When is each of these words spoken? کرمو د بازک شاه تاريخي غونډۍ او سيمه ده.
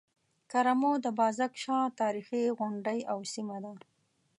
کرمو 0.51 0.93
د 1.05 1.07
بازک 1.19 1.53
شاه 1.63 1.85
تاريخي 2.01 2.43
غونډۍ 2.57 2.99
او 3.11 3.19
سيمه 3.33 3.57
ده. 3.63 3.71